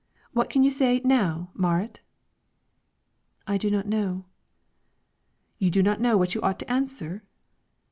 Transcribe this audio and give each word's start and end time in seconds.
What 0.31 0.49
can 0.49 0.63
you 0.63 0.71
say, 0.71 0.99
now, 1.05 1.51
Marit?" 1.53 2.01
"I 3.45 3.59
do 3.59 3.69
not 3.69 3.85
know." 3.87 4.25
"You 5.59 5.69
do 5.69 5.83
not 5.83 6.01
know 6.01 6.17
what 6.17 6.33
you 6.33 6.41
ought 6.41 6.57
to 6.57 6.71
answer?" 6.71 7.21